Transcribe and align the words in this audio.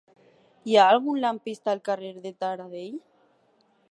Hi 0.71 0.77
ha 0.79 0.85
algun 0.93 1.19
lampista 1.25 1.75
al 1.75 1.83
carrer 1.91 2.11
de 2.25 2.33
Taradell? 2.39 2.99